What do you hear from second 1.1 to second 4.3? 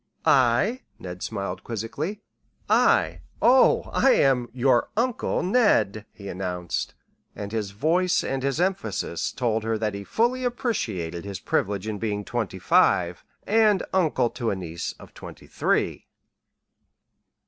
smiled quizzically. "I? Oh, I